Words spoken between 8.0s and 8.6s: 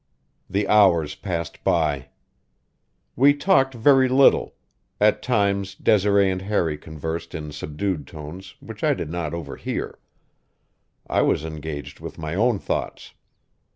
tones